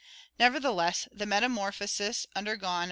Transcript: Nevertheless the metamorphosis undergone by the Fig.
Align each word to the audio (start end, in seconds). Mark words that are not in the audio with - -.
Nevertheless 0.39 1.07
the 1.11 1.27
metamorphosis 1.27 2.25
undergone 2.35 2.63
by 2.63 2.71
the 2.71 2.79
Fig. 2.79 2.79